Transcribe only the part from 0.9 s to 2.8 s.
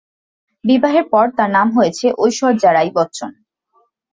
পর তার নাম হয়েছে ঐশ্বর্যা